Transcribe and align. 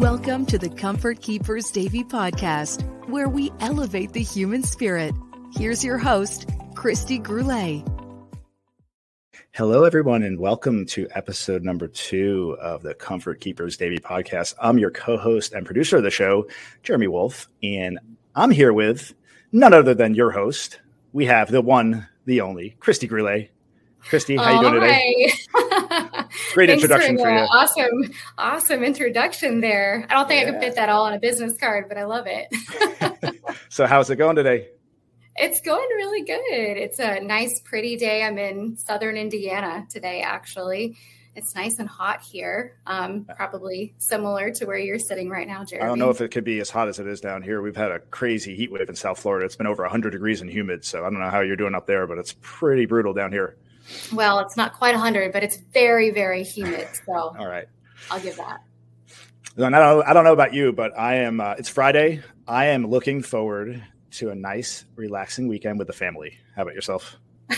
Welcome 0.00 0.46
to 0.46 0.56
the 0.56 0.70
Comfort 0.70 1.20
Keepers 1.20 1.70
Davie 1.70 2.04
podcast, 2.04 2.82
where 3.10 3.28
we 3.28 3.52
elevate 3.60 4.14
the 4.14 4.22
human 4.22 4.62
spirit. 4.62 5.14
Here's 5.54 5.84
your 5.84 5.98
host, 5.98 6.48
Kristi 6.72 7.22
Groulet. 7.22 7.86
Hello, 9.50 9.84
everyone, 9.84 10.22
and 10.22 10.40
welcome 10.40 10.86
to 10.86 11.06
episode 11.14 11.64
number 11.64 11.86
two 11.86 12.56
of 12.62 12.82
the 12.82 12.94
Comfort 12.94 13.42
Keepers 13.42 13.76
Davie 13.76 13.98
podcast. 13.98 14.54
I'm 14.58 14.78
your 14.78 14.90
co 14.90 15.18
host 15.18 15.52
and 15.52 15.66
producer 15.66 15.98
of 15.98 16.02
the 16.02 16.10
show, 16.10 16.48
Jeremy 16.82 17.08
Wolf, 17.08 17.50
and 17.62 17.98
I'm 18.34 18.50
here 18.50 18.72
with 18.72 19.12
none 19.52 19.74
other 19.74 19.92
than 19.92 20.14
your 20.14 20.30
host. 20.30 20.80
We 21.12 21.26
have 21.26 21.50
the 21.50 21.60
one, 21.60 22.08
the 22.24 22.40
only, 22.40 22.74
Kristi 22.80 23.06
Groulet. 23.06 23.50
Kristi, 24.02 24.38
how 24.38 24.62
you 24.62 24.70
doing 24.70 24.80
today? 24.80 25.32
Great 26.52 26.70
introduction 26.70 27.16
for, 27.16 27.24
for, 27.24 27.30
you. 27.30 27.38
Awesome, 27.38 28.12
awesome 28.38 28.82
introduction 28.82 29.60
there. 29.60 30.06
I 30.10 30.14
don't 30.14 30.28
think 30.28 30.42
yeah. 30.42 30.48
I 30.48 30.52
could 30.52 30.60
fit 30.60 30.74
that 30.76 30.88
all 30.88 31.04
on 31.04 31.12
a 31.12 31.18
business 31.18 31.56
card, 31.56 31.86
but 31.88 31.96
I 31.96 32.04
love 32.04 32.26
it. 32.26 33.34
so, 33.68 33.86
how's 33.86 34.10
it 34.10 34.16
going 34.16 34.36
today? 34.36 34.68
It's 35.36 35.60
going 35.60 35.88
really 35.96 36.22
good. 36.22 36.76
It's 36.76 36.98
a 36.98 37.20
nice, 37.20 37.60
pretty 37.60 37.96
day. 37.96 38.22
I'm 38.24 38.38
in 38.38 38.76
southern 38.76 39.16
Indiana 39.16 39.86
today, 39.88 40.22
actually. 40.22 40.98
It's 41.36 41.54
nice 41.54 41.78
and 41.78 41.88
hot 41.88 42.20
here, 42.22 42.76
um, 42.86 43.24
probably 43.36 43.94
similar 43.98 44.50
to 44.50 44.66
where 44.66 44.78
you're 44.78 44.98
sitting 44.98 45.30
right 45.30 45.46
now, 45.46 45.64
Jeremy. 45.64 45.84
I 45.84 45.88
don't 45.88 45.98
know 46.00 46.10
if 46.10 46.20
it 46.20 46.30
could 46.32 46.42
be 46.42 46.58
as 46.58 46.70
hot 46.70 46.88
as 46.88 46.98
it 46.98 47.06
is 47.06 47.20
down 47.20 47.42
here. 47.42 47.62
We've 47.62 47.76
had 47.76 47.92
a 47.92 48.00
crazy 48.00 48.56
heat 48.56 48.72
wave 48.72 48.88
in 48.88 48.96
South 48.96 49.20
Florida. 49.20 49.46
It's 49.46 49.54
been 49.54 49.68
over 49.68 49.84
100 49.84 50.10
degrees 50.10 50.40
and 50.40 50.50
humid. 50.50 50.84
So 50.84 51.00
I 51.00 51.02
don't 51.04 51.20
know 51.20 51.30
how 51.30 51.40
you're 51.40 51.56
doing 51.56 51.76
up 51.76 51.86
there, 51.86 52.08
but 52.08 52.18
it's 52.18 52.34
pretty 52.40 52.84
brutal 52.84 53.12
down 53.12 53.30
here. 53.30 53.56
Well, 54.12 54.38
it's 54.40 54.56
not 54.56 54.74
quite 54.74 54.94
100, 54.94 55.32
but 55.32 55.42
it's 55.42 55.56
very, 55.56 56.10
very 56.10 56.42
humid. 56.42 56.88
So 57.06 57.12
all 57.12 57.48
right, 57.48 57.66
I'll 58.10 58.20
give 58.20 58.36
that. 58.36 58.62
I 59.58 59.68
don't, 59.68 60.06
I 60.06 60.12
don't 60.12 60.24
know 60.24 60.32
about 60.32 60.54
you, 60.54 60.72
but 60.72 60.96
I 60.98 61.16
am. 61.16 61.40
Uh, 61.40 61.54
it's 61.58 61.68
Friday. 61.68 62.22
I 62.46 62.66
am 62.66 62.86
looking 62.86 63.22
forward 63.22 63.82
to 64.12 64.30
a 64.30 64.34
nice, 64.34 64.84
relaxing 64.96 65.48
weekend 65.48 65.78
with 65.78 65.86
the 65.86 65.92
family. 65.92 66.38
How 66.56 66.62
about 66.62 66.74
yourself? 66.74 67.16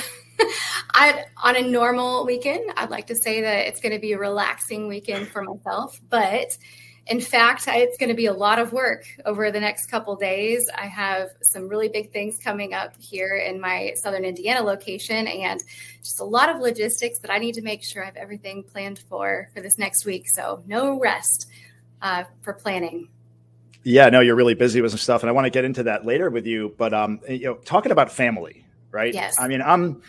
I 0.95 1.25
on 1.43 1.57
a 1.57 1.63
normal 1.63 2.27
weekend, 2.27 2.73
I'd 2.77 2.91
like 2.91 3.07
to 3.09 3.15
say 3.15 3.41
that 3.43 3.67
it's 3.67 3.81
going 3.81 3.93
to 3.93 3.99
be 3.99 4.13
a 4.13 4.19
relaxing 4.19 4.89
weekend 4.89 5.29
for 5.29 5.43
myself, 5.43 6.01
but 6.09 6.57
in 7.07 7.21
fact, 7.21 7.65
it's 7.67 7.99
going 7.99 8.11
to 8.11 8.15
be 8.15 8.27
a 8.27 8.33
lot 8.33 8.59
of 8.59 8.73
work 8.73 9.05
over 9.25 9.51
the 9.51 9.59
next 9.59 9.87
couple 9.87 10.15
days. 10.15 10.69
I 10.73 10.87
have 10.87 11.31
some 11.43 11.69
really 11.69 11.89
big 11.89 12.13
things 12.13 12.39
coming 12.39 12.75
up 12.75 12.95
here 13.01 13.35
in 13.35 13.61
my 13.61 13.95
Southern 13.97 14.25
Indiana 14.25 14.63
location 14.63 15.27
and 15.27 15.61
just 16.03 16.21
a 16.21 16.25
lot 16.25 16.49
of 16.49 16.61
logistics 16.61 17.19
that 17.21 17.31
I 17.31 17.39
need 17.39 17.55
to 17.55 17.63
make 17.63 17.83
sure 17.83 18.03
I 18.03 18.07
have 18.07 18.17
everything 18.17 18.63
planned 18.63 19.01
for 19.09 19.51
for 19.53 19.61
this 19.61 19.79
next 19.79 20.05
week. 20.05 20.29
So 20.29 20.63
no 20.67 21.01
rest 21.01 21.49
uh, 22.01 22.25
for 22.43 22.53
planning. 22.53 23.09
Yeah, 23.85 24.09
no, 24.11 24.21
you're 24.21 24.37
really 24.37 24.55
busy 24.55 24.81
with 24.81 24.93
some 24.93 24.99
stuff, 24.99 25.23
and 25.25 25.31
I 25.31 25.33
want 25.33 25.47
to 25.47 25.51
get 25.51 25.65
into 25.65 25.83
that 25.85 26.07
later 26.07 26.31
with 26.31 26.47
you. 26.47 26.73
But 26.79 26.95
um, 26.95 27.21
you 27.29 27.47
know, 27.47 27.55
talking 27.55 27.91
about 27.91 28.13
family, 28.13 28.65
right? 28.93 29.13
Yes. 29.13 29.41
I 29.41 29.49
mean, 29.49 29.61
I'm 29.61 30.03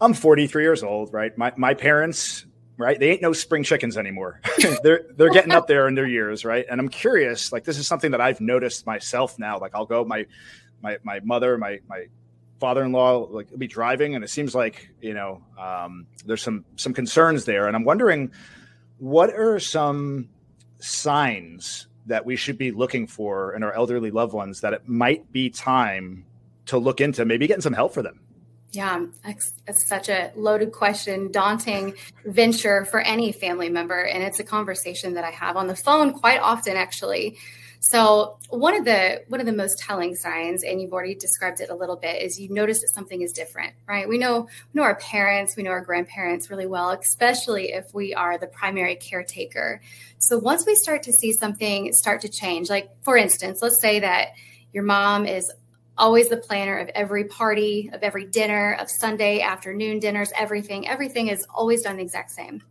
I'm 0.00 0.14
43 0.14 0.62
years 0.62 0.84
old, 0.84 1.12
right? 1.12 1.36
My 1.36 1.52
my 1.56 1.74
parents 1.74 2.46
right? 2.76 2.98
They 2.98 3.10
ain't 3.10 3.22
no 3.22 3.32
spring 3.32 3.62
chickens 3.62 3.96
anymore. 3.96 4.40
they're 4.82 5.06
they're 5.16 5.30
getting 5.30 5.52
up 5.52 5.66
there 5.66 5.88
in 5.88 5.94
their 5.94 6.06
years, 6.06 6.44
right? 6.44 6.64
And 6.68 6.80
I'm 6.80 6.88
curious, 6.88 7.52
like 7.52 7.64
this 7.64 7.78
is 7.78 7.86
something 7.86 8.10
that 8.12 8.20
I've 8.20 8.40
noticed 8.40 8.86
myself 8.86 9.38
now. 9.38 9.58
Like 9.58 9.74
I'll 9.74 9.86
go 9.86 10.04
my 10.04 10.26
my 10.82 10.98
my 11.02 11.20
mother, 11.20 11.56
my 11.58 11.80
my 11.88 12.06
father-in-law 12.60 13.28
like 13.30 13.46
be 13.58 13.66
driving 13.66 14.14
and 14.14 14.24
it 14.24 14.28
seems 14.28 14.54
like 14.54 14.88
you 15.02 15.12
know 15.12 15.42
um, 15.58 16.06
there's 16.24 16.42
some 16.42 16.64
some 16.76 16.94
concerns 16.94 17.44
there 17.44 17.66
and 17.66 17.76
i'm 17.76 17.84
wondering 17.84 18.30
what 18.98 19.30
are 19.34 19.58
some 19.58 20.28
signs 20.78 21.88
that 22.06 22.24
we 22.24 22.36
should 22.36 22.56
be 22.56 22.70
looking 22.70 23.06
for 23.06 23.54
in 23.54 23.62
our 23.62 23.72
elderly 23.74 24.10
loved 24.10 24.32
ones 24.32 24.60
that 24.60 24.72
it 24.72 24.88
might 24.88 25.30
be 25.32 25.50
time 25.50 26.24
to 26.66 26.78
look 26.78 27.00
into 27.00 27.24
maybe 27.24 27.46
getting 27.46 27.60
some 27.60 27.72
help 27.72 27.92
for 27.92 28.02
them 28.02 28.20
yeah, 28.74 29.06
it's 29.24 29.88
such 29.88 30.08
a 30.08 30.32
loaded 30.36 30.72
question, 30.72 31.30
daunting 31.30 31.94
venture 32.26 32.84
for 32.84 33.00
any 33.00 33.32
family 33.32 33.68
member. 33.68 34.04
And 34.04 34.22
it's 34.22 34.40
a 34.40 34.44
conversation 34.44 35.14
that 35.14 35.24
I 35.24 35.30
have 35.30 35.56
on 35.56 35.66
the 35.66 35.76
phone 35.76 36.12
quite 36.12 36.40
often, 36.40 36.76
actually. 36.76 37.36
So 37.80 38.38
one 38.48 38.74
of 38.74 38.86
the 38.86 39.24
one 39.28 39.40
of 39.40 39.46
the 39.46 39.52
most 39.52 39.78
telling 39.78 40.14
signs, 40.14 40.64
and 40.64 40.80
you've 40.80 40.94
already 40.94 41.14
described 41.14 41.60
it 41.60 41.68
a 41.68 41.74
little 41.74 41.96
bit, 41.96 42.22
is 42.22 42.40
you 42.40 42.48
notice 42.48 42.80
that 42.80 42.88
something 42.88 43.20
is 43.20 43.30
different, 43.30 43.74
right? 43.86 44.08
We 44.08 44.16
know 44.16 44.48
we 44.72 44.78
know 44.78 44.84
our 44.84 44.94
parents, 44.94 45.54
we 45.54 45.64
know 45.64 45.70
our 45.70 45.82
grandparents 45.82 46.48
really 46.48 46.66
well, 46.66 46.90
especially 46.90 47.72
if 47.72 47.92
we 47.92 48.14
are 48.14 48.38
the 48.38 48.46
primary 48.46 48.96
caretaker. 48.96 49.82
So 50.16 50.38
once 50.38 50.64
we 50.66 50.76
start 50.76 51.02
to 51.02 51.12
see 51.12 51.34
something 51.34 51.92
start 51.92 52.22
to 52.22 52.28
change, 52.30 52.70
like 52.70 52.88
for 53.02 53.18
instance, 53.18 53.58
let's 53.60 53.80
say 53.82 54.00
that 54.00 54.28
your 54.72 54.84
mom 54.84 55.26
is 55.26 55.52
always 55.96 56.28
the 56.28 56.36
planner 56.36 56.78
of 56.78 56.88
every 56.88 57.24
party, 57.24 57.90
of 57.92 58.02
every 58.02 58.26
dinner, 58.26 58.76
of 58.80 58.88
Sunday 58.90 59.40
afternoon 59.40 60.00
dinners, 60.00 60.32
everything. 60.36 60.88
Everything 60.88 61.28
is 61.28 61.46
always 61.54 61.82
done 61.82 61.96
the 61.96 62.02
exact 62.02 62.30
same. 62.32 62.62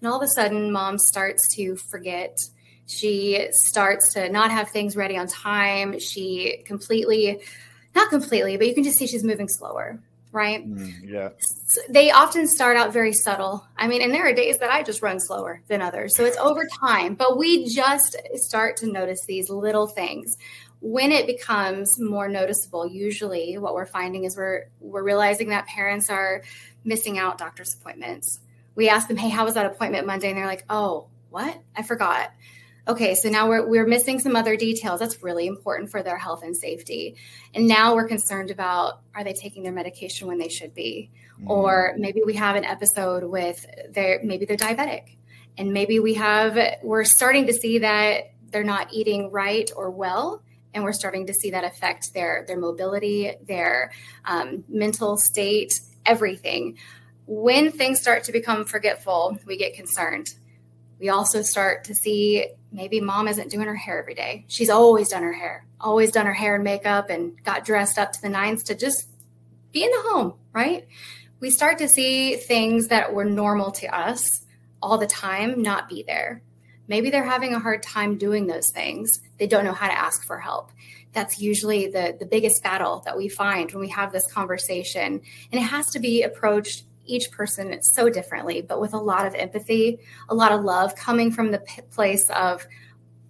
And 0.00 0.10
all 0.10 0.16
of 0.16 0.22
a 0.22 0.28
sudden, 0.28 0.72
mom 0.72 0.98
starts 0.98 1.54
to 1.56 1.76
forget. 1.76 2.36
She 2.86 3.48
starts 3.52 4.12
to 4.14 4.28
not 4.28 4.50
have 4.50 4.70
things 4.70 4.96
ready 4.96 5.16
on 5.16 5.28
time. 5.28 5.98
She 6.00 6.62
completely, 6.66 7.40
not 7.94 8.10
completely, 8.10 8.56
but 8.56 8.66
you 8.66 8.74
can 8.74 8.84
just 8.84 8.98
see 8.98 9.06
she's 9.06 9.22
moving 9.22 9.48
slower, 9.48 10.00
right? 10.32 10.66
Mm, 10.68 10.92
yeah. 11.04 11.28
They 11.88 12.10
often 12.10 12.48
start 12.48 12.76
out 12.76 12.92
very 12.92 13.12
subtle. 13.12 13.64
I 13.76 13.86
mean, 13.86 14.02
and 14.02 14.12
there 14.12 14.26
are 14.26 14.32
days 14.32 14.58
that 14.58 14.70
I 14.70 14.82
just 14.82 15.02
run 15.02 15.20
slower 15.20 15.62
than 15.68 15.80
others. 15.80 16.16
So 16.16 16.24
it's 16.24 16.36
over 16.38 16.66
time, 16.80 17.14
but 17.14 17.38
we 17.38 17.68
just 17.68 18.16
start 18.34 18.76
to 18.78 18.90
notice 18.90 19.20
these 19.26 19.48
little 19.50 19.86
things 19.86 20.36
when 20.82 21.12
it 21.12 21.28
becomes 21.28 21.88
more 22.00 22.28
noticeable 22.28 22.86
usually 22.86 23.56
what 23.56 23.72
we're 23.72 23.86
finding 23.86 24.24
is 24.24 24.36
we're 24.36 24.66
we're 24.80 25.04
realizing 25.04 25.50
that 25.50 25.64
parents 25.66 26.10
are 26.10 26.42
missing 26.84 27.18
out 27.18 27.38
doctor's 27.38 27.74
appointments. 27.74 28.40
We 28.74 28.88
ask 28.88 29.06
them 29.06 29.16
hey 29.16 29.28
how 29.28 29.44
was 29.44 29.54
that 29.54 29.64
appointment 29.64 30.06
monday? 30.06 30.28
And 30.28 30.36
they're 30.36 30.46
like 30.46 30.64
oh 30.68 31.06
what? 31.30 31.56
I 31.76 31.82
forgot. 31.82 32.32
Okay 32.88 33.14
so 33.14 33.28
now 33.28 33.48
we're, 33.48 33.64
we're 33.64 33.86
missing 33.86 34.18
some 34.18 34.34
other 34.34 34.56
details. 34.56 34.98
That's 34.98 35.22
really 35.22 35.46
important 35.46 35.88
for 35.88 36.02
their 36.02 36.18
health 36.18 36.42
and 36.42 36.56
safety. 36.56 37.14
And 37.54 37.68
now 37.68 37.94
we're 37.94 38.08
concerned 38.08 38.50
about 38.50 39.02
are 39.14 39.22
they 39.22 39.34
taking 39.34 39.62
their 39.62 39.72
medication 39.72 40.26
when 40.26 40.38
they 40.38 40.48
should 40.48 40.74
be? 40.74 41.10
Mm. 41.40 41.48
or 41.48 41.94
maybe 41.96 42.22
we 42.26 42.34
have 42.34 42.56
an 42.56 42.64
episode 42.64 43.24
with 43.24 43.64
their 43.90 44.20
maybe 44.24 44.46
they're 44.46 44.56
diabetic. 44.56 45.16
And 45.56 45.72
maybe 45.72 46.00
we 46.00 46.14
have 46.14 46.58
we're 46.82 47.04
starting 47.04 47.46
to 47.46 47.52
see 47.52 47.78
that 47.78 48.32
they're 48.50 48.64
not 48.64 48.92
eating 48.92 49.30
right 49.30 49.70
or 49.76 49.90
well 49.90 50.42
and 50.74 50.84
we're 50.84 50.92
starting 50.92 51.26
to 51.26 51.34
see 51.34 51.50
that 51.50 51.64
affect 51.64 52.14
their 52.14 52.44
their 52.46 52.58
mobility, 52.58 53.32
their 53.46 53.92
um, 54.24 54.64
mental 54.68 55.16
state, 55.16 55.80
everything. 56.06 56.78
When 57.26 57.70
things 57.70 58.00
start 58.00 58.24
to 58.24 58.32
become 58.32 58.64
forgetful, 58.64 59.38
we 59.46 59.56
get 59.56 59.74
concerned. 59.74 60.34
We 60.98 61.08
also 61.08 61.42
start 61.42 61.84
to 61.84 61.94
see 61.94 62.46
maybe 62.70 63.00
mom 63.00 63.28
isn't 63.28 63.50
doing 63.50 63.66
her 63.66 63.74
hair 63.74 64.00
every 64.00 64.14
day. 64.14 64.44
She's 64.48 64.70
always 64.70 65.08
done 65.08 65.22
her 65.22 65.32
hair, 65.32 65.66
always 65.80 66.12
done 66.12 66.26
her 66.26 66.32
hair 66.32 66.54
and 66.54 66.64
makeup, 66.64 67.10
and 67.10 67.42
got 67.44 67.64
dressed 67.64 67.98
up 67.98 68.12
to 68.12 68.22
the 68.22 68.28
nines 68.28 68.62
to 68.64 68.74
just 68.74 69.08
be 69.72 69.84
in 69.84 69.90
the 69.90 70.10
home, 70.10 70.34
right? 70.52 70.86
We 71.40 71.50
start 71.50 71.78
to 71.78 71.88
see 71.88 72.36
things 72.36 72.88
that 72.88 73.12
were 73.12 73.24
normal 73.24 73.72
to 73.72 73.86
us 73.88 74.44
all 74.80 74.98
the 74.98 75.06
time 75.06 75.60
not 75.60 75.88
be 75.88 76.04
there. 76.06 76.42
Maybe 76.88 77.10
they're 77.10 77.24
having 77.24 77.54
a 77.54 77.60
hard 77.60 77.82
time 77.82 78.18
doing 78.18 78.46
those 78.46 78.70
things. 78.72 79.20
They 79.38 79.46
don't 79.46 79.64
know 79.64 79.72
how 79.72 79.88
to 79.88 79.98
ask 79.98 80.26
for 80.26 80.38
help. 80.38 80.72
That's 81.12 81.40
usually 81.40 81.88
the, 81.88 82.16
the 82.18 82.26
biggest 82.26 82.62
battle 82.62 83.02
that 83.04 83.16
we 83.16 83.28
find 83.28 83.70
when 83.72 83.80
we 83.80 83.90
have 83.90 84.12
this 84.12 84.30
conversation. 84.30 85.20
And 85.52 85.60
it 85.60 85.64
has 85.64 85.90
to 85.90 85.98
be 85.98 86.22
approached 86.22 86.84
each 87.04 87.30
person 87.30 87.82
so 87.82 88.08
differently, 88.08 88.62
but 88.62 88.80
with 88.80 88.94
a 88.94 88.98
lot 88.98 89.26
of 89.26 89.34
empathy, 89.34 89.98
a 90.28 90.34
lot 90.34 90.52
of 90.52 90.62
love 90.62 90.94
coming 90.94 91.32
from 91.32 91.50
the 91.50 91.58
p- 91.58 91.82
place 91.90 92.28
of, 92.30 92.66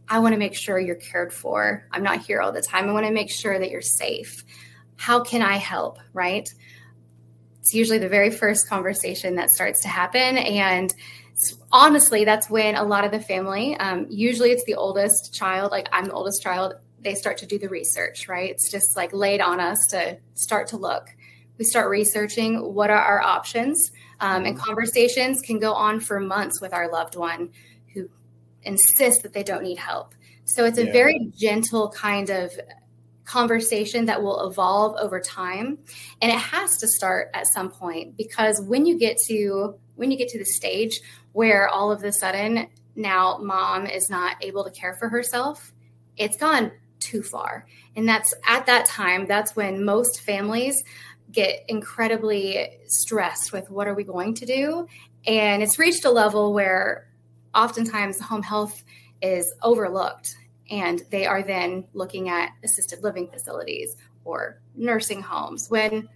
I 0.08 0.18
want 0.18 0.34
to 0.34 0.38
make 0.38 0.54
sure 0.54 0.78
you're 0.78 0.94
cared 0.96 1.32
for. 1.32 1.86
I'm 1.90 2.02
not 2.02 2.20
here 2.20 2.40
all 2.40 2.52
the 2.52 2.60
time. 2.62 2.88
I 2.88 2.92
want 2.92 3.06
to 3.06 3.12
make 3.12 3.30
sure 3.30 3.58
that 3.58 3.70
you're 3.70 3.80
safe. 3.80 4.44
How 4.96 5.22
can 5.22 5.42
I 5.42 5.56
help? 5.56 5.98
Right? 6.12 6.48
It's 7.60 7.72
usually 7.72 7.98
the 7.98 8.08
very 8.08 8.30
first 8.30 8.68
conversation 8.68 9.36
that 9.36 9.50
starts 9.50 9.80
to 9.82 9.88
happen. 9.88 10.36
And 10.36 10.92
honestly, 11.70 12.24
that's 12.24 12.50
when 12.50 12.74
a 12.74 12.84
lot 12.84 13.04
of 13.04 13.10
the 13.10 13.20
family, 13.20 13.76
um, 13.78 14.06
usually 14.08 14.50
it's 14.50 14.64
the 14.64 14.74
oldest 14.74 15.34
child, 15.34 15.70
like 15.70 15.88
I'm 15.92 16.06
the 16.06 16.12
oldest 16.12 16.42
child, 16.42 16.74
they 17.00 17.14
start 17.14 17.38
to 17.38 17.46
do 17.46 17.58
the 17.58 17.68
research, 17.68 18.28
right? 18.28 18.50
It's 18.50 18.70
just 18.70 18.96
like 18.96 19.12
laid 19.12 19.40
on 19.40 19.60
us 19.60 19.78
to 19.90 20.18
start 20.34 20.68
to 20.68 20.76
look. 20.76 21.08
We 21.58 21.64
start 21.64 21.90
researching 21.90 22.74
what 22.74 22.90
are 22.90 23.02
our 23.02 23.20
options, 23.20 23.90
um, 24.20 24.44
and 24.44 24.58
conversations 24.58 25.40
can 25.40 25.58
go 25.58 25.72
on 25.72 26.00
for 26.00 26.20
months 26.20 26.60
with 26.60 26.72
our 26.72 26.90
loved 26.90 27.16
one 27.16 27.50
who 27.92 28.08
insists 28.62 29.22
that 29.22 29.32
they 29.32 29.42
don't 29.42 29.62
need 29.62 29.78
help. 29.78 30.14
So 30.44 30.64
it's 30.64 30.78
a 30.78 30.86
yeah. 30.86 30.92
very 30.92 31.30
gentle 31.36 31.90
kind 31.90 32.30
of 32.30 32.52
conversation 33.24 34.06
that 34.06 34.22
will 34.22 34.48
evolve 34.48 34.96
over 34.98 35.20
time 35.20 35.78
and 36.20 36.32
it 36.32 36.38
has 36.38 36.76
to 36.78 36.88
start 36.88 37.30
at 37.34 37.46
some 37.46 37.70
point 37.70 38.16
because 38.16 38.60
when 38.62 38.84
you 38.84 38.98
get 38.98 39.16
to 39.16 39.74
when 39.94 40.10
you 40.10 40.18
get 40.18 40.28
to 40.28 40.38
the 40.38 40.44
stage 40.44 41.00
where 41.32 41.68
all 41.68 41.92
of 41.92 42.02
a 42.02 42.12
sudden 42.12 42.66
now 42.94 43.38
mom 43.38 43.86
is 43.86 44.10
not 44.10 44.36
able 44.42 44.64
to 44.64 44.70
care 44.70 44.94
for 44.94 45.08
herself, 45.08 45.72
it's 46.16 46.36
gone 46.36 46.72
too 47.00 47.22
far. 47.22 47.66
And 47.96 48.08
that's 48.08 48.32
at 48.46 48.66
that 48.66 48.86
time, 48.86 49.26
that's 49.26 49.56
when 49.56 49.84
most 49.84 50.20
families 50.20 50.82
get 51.30 51.64
incredibly 51.68 52.78
stressed 52.86 53.52
with 53.52 53.70
what 53.70 53.86
are 53.86 53.94
we 53.94 54.04
going 54.04 54.34
to 54.34 54.46
do? 54.46 54.86
And 55.26 55.62
it's 55.62 55.78
reached 55.78 56.04
a 56.04 56.10
level 56.10 56.52
where 56.52 57.08
oftentimes 57.54 58.20
home 58.20 58.42
health 58.42 58.84
is 59.22 59.52
overlooked 59.62 60.36
and 60.72 61.02
they 61.10 61.26
are 61.26 61.42
then 61.42 61.84
looking 61.92 62.30
at 62.30 62.50
assisted 62.64 63.02
living 63.02 63.28
facilities 63.28 63.94
or 64.24 64.58
nursing 64.74 65.20
homes 65.20 65.68
when 65.68 66.08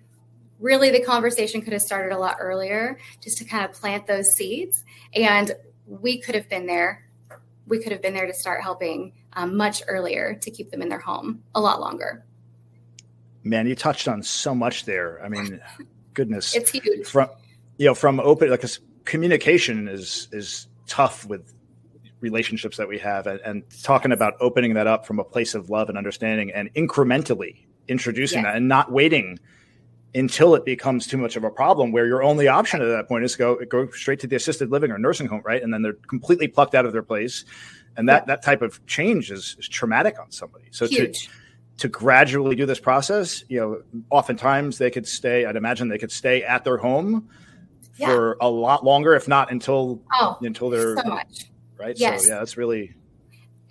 really 0.59 0.91
the 0.91 1.03
conversation 1.05 1.61
could 1.61 1.75
have 1.75 1.83
started 1.83 2.15
a 2.15 2.19
lot 2.19 2.39
earlier 2.41 2.99
just 3.21 3.37
to 3.37 3.45
kind 3.45 3.67
of 3.67 3.73
plant 3.73 4.07
those 4.07 4.27
seeds. 4.35 4.83
And 5.15 5.53
we 5.87 6.19
could 6.19 6.35
have 6.35 6.49
been 6.49 6.67
there 6.67 7.03
we 7.69 7.83
could 7.83 7.91
have 7.91 8.01
been 8.01 8.15
there 8.15 8.29
to 8.29 8.33
start 8.33 8.63
helping 8.63 9.13
um, 9.33 9.57
much 9.57 9.83
earlier 9.89 10.35
to 10.41 10.53
keep 10.53 10.71
them 10.71 10.83
in 10.83 10.89
their 10.89 11.01
home 11.01 11.43
a 11.57 11.61
lot 11.61 11.81
longer. 11.81 12.25
Man 13.43 13.67
you 13.67 13.75
touched 13.75 14.09
on 14.09 14.23
so 14.23 14.55
much 14.55 14.85
there. 14.85 15.23
I 15.23 15.29
mean 15.29 15.61
goodness. 16.15 16.55
It's 16.57 16.71
huge. 16.71 17.07
From 17.07 17.29
you 17.77 17.87
know 17.87 17.95
from 17.95 18.21
open 18.21 18.51
like 18.51 18.65
communication 19.05 19.87
is 19.87 20.29
is 20.33 20.69
tough 20.87 21.27
with 21.27 21.53
relationships 22.21 22.77
that 22.77 22.89
we 22.89 22.99
have 22.99 23.27
and, 23.27 23.41
and, 23.41 23.63
talking 23.83 24.13
about 24.13 24.35
opening 24.41 24.75
that 24.75 24.87
up 24.87 25.07
from 25.07 25.19
a 25.19 25.25
place 25.25 25.55
of 25.55 25.69
love 25.69 25.89
and 25.89 25.99
understanding 25.99 26.51
and 26.53 26.73
incrementally 26.75 27.67
introducing 27.89 28.39
yes. 28.39 28.47
that 28.47 28.57
and 28.57 28.69
not 28.69 28.91
waiting 28.91 29.39
until 30.15 30.55
it 30.55 30.65
becomes 30.65 31.07
too 31.07 31.19
much 31.19 31.37
of 31.37 31.45
a 31.45 31.51
problem 31.51 31.93
where 31.93 32.07
your 32.07 32.23
only 32.23 32.49
option 32.49 32.81
at 32.81 32.87
that 32.87 33.07
point 33.07 33.23
is 33.25 33.37
go 33.37 33.57
go 33.67 33.89
straight 33.91 34.19
to 34.19 34.27
the 34.27 34.35
assisted 34.35 34.71
living 34.71 34.91
or 34.91 34.99
nursing 34.99 35.27
home 35.27 35.43
right 35.45 35.63
and 35.63 35.73
then 35.73 35.83
they're 35.83 35.99
completely 36.09 36.49
plucked 36.49 36.75
out 36.75 36.87
of 36.87 36.93
their 36.93 37.03
place 37.03 37.45
and 37.97 38.09
that 38.09 38.23
yeah. 38.23 38.35
that 38.35 38.43
type 38.43 38.63
of 38.63 38.85
change 38.87 39.31
is, 39.31 39.57
is 39.59 39.69
traumatic 39.69 40.19
on 40.19 40.31
somebody 40.31 40.65
so 40.71 40.87
Huge. 40.87 41.27
to 41.27 41.31
to 41.79 41.89
gradually 41.89 42.57
do 42.57 42.65
this 42.65 42.81
process 42.81 43.45
you 43.49 43.61
know 43.61 43.83
oftentimes 44.11 44.79
they 44.79 44.91
could 44.91 45.07
stay 45.07 45.45
i'd 45.45 45.57
imagine 45.57 45.89
they 45.89 45.99
could 45.99 46.13
stay 46.13 46.43
at 46.43 46.65
their 46.65 46.79
home 46.79 47.29
yeah. 47.99 48.07
for 48.07 48.39
a 48.41 48.49
lot 48.49 48.85
longer 48.85 49.15
if 49.15 49.29
not 49.29 49.53
until 49.53 50.01
oh, 50.15 50.39
until 50.41 50.71
they're 50.71 50.97
so 50.97 51.09
much 51.09 51.51
right 51.79 51.99
yes. 51.99 52.25
so 52.25 52.33
yeah 52.33 52.39
that's 52.39 52.57
really 52.57 52.95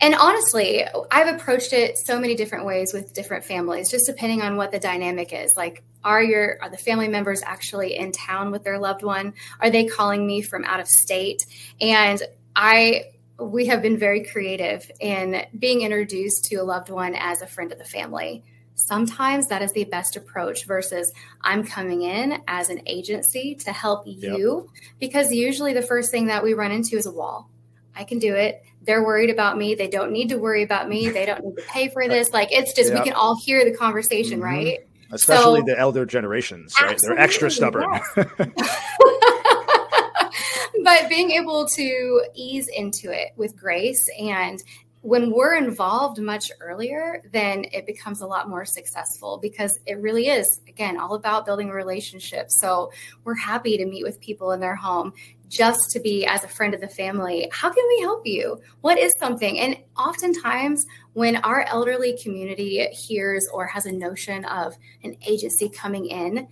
and 0.01 0.13
honestly, 0.13 0.83
I've 1.09 1.33
approached 1.35 1.71
it 1.71 1.97
so 1.97 2.19
many 2.19 2.35
different 2.35 2.65
ways 2.65 2.91
with 2.93 3.13
different 3.13 3.45
families, 3.45 3.89
just 3.89 4.05
depending 4.05 4.41
on 4.41 4.57
what 4.57 4.71
the 4.71 4.79
dynamic 4.79 5.31
is. 5.31 5.53
Like, 5.55 5.83
are 6.03 6.21
your 6.21 6.57
are 6.61 6.69
the 6.69 6.77
family 6.77 7.07
members 7.07 7.41
actually 7.43 7.95
in 7.95 8.11
town 8.11 8.51
with 8.51 8.63
their 8.63 8.77
loved 8.77 9.03
one? 9.03 9.33
Are 9.59 9.69
they 9.69 9.85
calling 9.85 10.27
me 10.27 10.41
from 10.41 10.65
out 10.65 10.79
of 10.79 10.87
state? 10.87 11.45
And 11.79 12.21
I 12.55 13.05
we 13.39 13.65
have 13.67 13.81
been 13.81 13.97
very 13.97 14.23
creative 14.23 14.89
in 14.99 15.45
being 15.57 15.81
introduced 15.81 16.45
to 16.45 16.55
a 16.55 16.63
loved 16.63 16.89
one 16.89 17.15
as 17.15 17.41
a 17.41 17.47
friend 17.47 17.71
of 17.71 17.77
the 17.77 17.85
family. 17.85 18.43
Sometimes 18.75 19.47
that 19.47 19.61
is 19.61 19.71
the 19.71 19.85
best 19.85 20.17
approach 20.17 20.65
versus 20.65 21.11
I'm 21.41 21.65
coming 21.65 22.01
in 22.01 22.41
as 22.47 22.69
an 22.69 22.81
agency 22.85 23.55
to 23.61 23.71
help 23.71 24.05
you 24.05 24.69
yep. 24.73 24.83
because 24.99 25.31
usually 25.31 25.73
the 25.73 25.81
first 25.81 26.11
thing 26.11 26.27
that 26.27 26.43
we 26.43 26.53
run 26.53 26.73
into 26.73 26.97
is 26.97 27.05
a 27.05 27.11
wall. 27.11 27.49
I 27.95 28.03
can 28.03 28.19
do 28.19 28.35
it 28.35 28.63
they're 28.85 29.03
worried 29.03 29.29
about 29.29 29.57
me. 29.57 29.75
They 29.75 29.87
don't 29.87 30.11
need 30.11 30.29
to 30.29 30.37
worry 30.37 30.63
about 30.63 30.87
me. 30.87 31.09
They 31.09 31.25
don't 31.25 31.43
need 31.43 31.57
to 31.57 31.63
pay 31.63 31.89
for 31.89 32.07
this. 32.07 32.31
Like 32.31 32.49
it's 32.51 32.73
just 32.73 32.93
we 32.93 33.01
can 33.01 33.13
all 33.13 33.35
hear 33.35 33.65
the 33.65 33.75
conversation, 33.75 34.39
mm-hmm. 34.39 34.43
right? 34.43 34.79
Especially 35.11 35.61
so, 35.61 35.65
the 35.65 35.77
elder 35.77 36.05
generations, 36.05 36.73
right? 36.81 36.97
They're 37.01 37.17
extra 37.17 37.51
stubborn. 37.51 37.85
Yes. 37.91 38.15
but 40.83 41.09
being 41.09 41.31
able 41.31 41.65
to 41.67 42.23
ease 42.35 42.67
into 42.67 43.11
it 43.11 43.31
with 43.35 43.57
grace 43.57 44.07
and 44.19 44.61
when 45.05 45.31
we're 45.31 45.53
involved 45.53 46.19
much 46.19 46.51
earlier, 46.59 47.21
then 47.31 47.63
it 47.71 47.85
becomes 47.85 48.21
a 48.21 48.25
lot 48.25 48.49
more 48.49 48.65
successful 48.65 49.37
because 49.39 49.77
it 49.85 50.01
really 50.01 50.29
is, 50.29 50.61
again, 50.67 50.99
all 50.99 51.13
about 51.13 51.45
building 51.45 51.69
relationships. 51.69 52.59
So 52.59 52.91
we're 53.23 53.35
happy 53.35 53.77
to 53.77 53.85
meet 53.85 54.03
with 54.03 54.19
people 54.19 54.51
in 54.51 54.59
their 54.59 54.75
home 54.75 55.13
just 55.47 55.91
to 55.91 55.99
be 55.99 56.25
as 56.25 56.43
a 56.43 56.47
friend 56.47 56.73
of 56.73 56.81
the 56.81 56.87
family. 56.87 57.47
How 57.51 57.71
can 57.71 57.83
we 57.87 58.01
help 58.01 58.25
you? 58.25 58.59
What 58.81 58.97
is 58.97 59.13
something? 59.19 59.59
And 59.59 59.77
oftentimes, 59.95 60.87
when 61.13 61.35
our 61.35 61.61
elderly 61.61 62.17
community 62.17 62.83
hears 62.87 63.47
or 63.53 63.67
has 63.67 63.85
a 63.85 63.91
notion 63.91 64.43
of 64.45 64.75
an 65.03 65.17
agency 65.27 65.69
coming 65.69 66.07
in, 66.07 66.47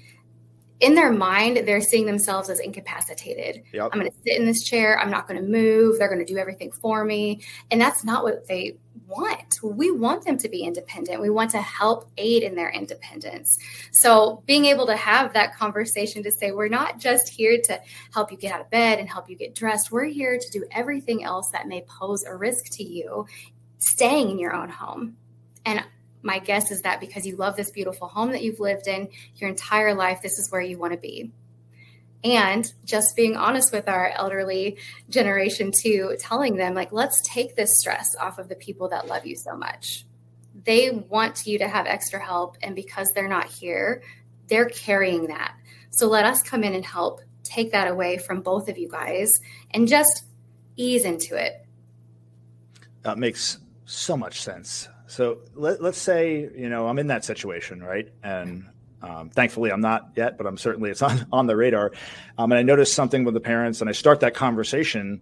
in 0.84 0.96
their 0.96 1.14
mind, 1.14 1.66
they're 1.66 1.80
seeing 1.80 2.06
themselves 2.06 2.50
as 2.50 2.60
incapacitated. 2.60 3.64
Yep. 3.72 3.92
I'm 3.94 4.00
going 4.00 4.12
to 4.12 4.18
sit 4.26 4.38
in 4.38 4.46
this 4.46 4.64
chair. 4.64 5.00
I'm 5.00 5.10
not 5.10 5.30
going 5.30 5.42
to 5.42 5.48
move. 5.48 5.98
They're 5.98 6.14
going 6.14 6.26
to 6.26 6.32
do 6.32 6.38
everything 6.38 6.74
for 6.74 7.06
me. 7.06 7.42
And 7.72 7.80
that's 7.80 8.04
not 8.04 8.24
what 8.24 8.48
they 8.48 8.78
want. 9.08 9.60
We 9.64 9.92
want 9.92 10.26
them 10.26 10.38
to 10.38 10.50
be 10.50 10.64
independent. 10.64 11.22
We 11.22 11.30
want 11.30 11.52
to 11.52 11.62
help 11.62 12.12
aid 12.18 12.44
in 12.44 12.56
their 12.56 12.70
independence. 12.70 13.58
So, 13.94 14.44
being 14.46 14.66
able 14.66 14.86
to 14.88 14.98
have 14.98 15.32
that 15.34 15.56
conversation 15.56 16.22
to 16.24 16.32
say, 16.32 16.52
we're 16.52 16.68
not 16.68 17.00
just 17.00 17.30
here 17.30 17.60
to 17.64 17.80
help 18.14 18.30
you 18.30 18.38
get 18.38 18.52
out 18.52 18.60
of 18.60 18.70
bed 18.70 19.00
and 19.00 19.10
help 19.10 19.30
you 19.30 19.38
get 19.38 19.56
dressed, 19.56 19.90
we're 19.90 20.06
here 20.06 20.38
to 20.38 20.50
do 20.52 20.66
everything 20.72 21.24
else 21.24 21.50
that 21.52 21.68
may 21.68 21.86
pose 21.88 22.26
a 22.26 22.36
risk 22.36 22.66
to 22.72 22.84
you 22.84 23.26
staying 23.80 24.30
in 24.30 24.38
your 24.38 24.54
own 24.54 24.70
home. 24.70 25.16
And 25.66 25.86
my 26.24 26.40
guess 26.40 26.72
is 26.72 26.82
that 26.82 27.00
because 27.00 27.26
you 27.26 27.36
love 27.36 27.56
this 27.56 27.70
beautiful 27.70 28.08
home 28.08 28.32
that 28.32 28.42
you've 28.42 28.60
lived 28.60 28.88
in 28.88 29.10
your 29.36 29.50
entire 29.50 29.94
life, 29.94 30.22
this 30.22 30.40
is 30.40 30.52
where 30.52 30.62
you 30.62 30.80
want 30.80 30.94
to 30.94 31.00
be. 31.00 31.32
And 32.24 32.72
just 32.86 33.18
being 33.18 33.36
honest 33.36 33.74
with 33.74 33.90
our 33.90 34.10
elderly 34.16 34.78
generation 35.10 35.72
too, 35.78 36.16
telling 36.20 36.56
them, 36.56 36.74
like, 36.74 36.94
let's 36.94 37.22
take 37.28 37.56
this 37.56 37.80
stress 37.80 38.16
off 38.16 38.40
of 38.40 38.48
the 38.48 38.56
people 38.56 38.88
that 38.90 39.08
love 39.08 39.26
you 39.26 39.36
so 39.36 39.58
much. 39.58 40.06
They 40.64 40.92
want 40.92 41.46
you 41.46 41.60
to 41.60 41.68
have 41.68 41.86
extra 41.86 42.24
help. 42.24 42.58
And 42.64 42.76
because 42.76 43.12
they're 43.12 43.28
not 43.28 43.48
here, 43.48 44.02
they're 44.48 44.70
carrying 44.70 45.28
that. 45.28 45.56
So 45.90 46.08
let 46.08 46.26
us 46.26 46.42
come 46.42 46.64
in 46.64 46.74
and 46.74 46.86
help 46.86 47.22
take 47.44 47.74
that 47.74 47.90
away 47.90 48.18
from 48.18 48.42
both 48.42 48.70
of 48.70 48.78
you 48.78 48.88
guys 48.88 49.40
and 49.72 49.88
just 49.88 50.24
ease 50.78 51.04
into 51.04 51.36
it. 51.36 51.66
That 53.02 53.18
makes 53.18 53.60
so 53.86 54.16
much 54.16 54.42
sense. 54.42 54.88
So 55.14 55.42
let, 55.54 55.80
us 55.80 55.98
say 56.00 56.40
you 56.40 56.70
know 56.70 56.88
I'm 56.88 56.98
in 56.98 57.08
that 57.08 57.24
situation, 57.24 57.84
right? 57.84 58.10
And 58.24 58.66
um, 59.04 59.30
thankfully 59.30 59.72
I'm 59.72 59.80
not 59.80 60.10
yet, 60.16 60.40
but 60.40 60.48
I'm 60.48 60.58
certainly 60.58 60.90
it's 60.90 61.04
on 61.04 61.28
on 61.32 61.46
the 61.46 61.56
radar. 61.56 61.92
Um, 62.40 62.52
and 62.52 62.58
I 62.58 62.64
notice 62.64 62.92
something 62.92 63.24
with 63.24 63.36
the 63.36 63.40
parents, 63.40 63.80
and 63.80 63.88
I 63.88 63.94
start 63.94 64.22
that 64.22 64.34
conversation, 64.34 65.22